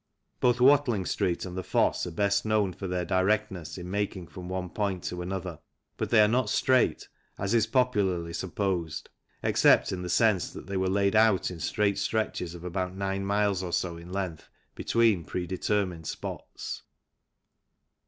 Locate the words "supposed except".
8.33-9.91